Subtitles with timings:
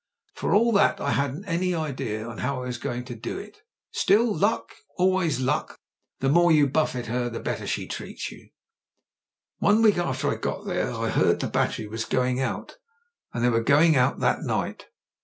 [0.33, 3.61] For all that, I hadn't an idea how I was going to do it
[3.91, 5.77] Still, luck, always luck;
[6.21, 8.49] the more you buffet her the better she treats you.
[9.61, 12.77] ''One week after I got there I heard the battery was going out:
[13.31, 14.87] and they were going out that night.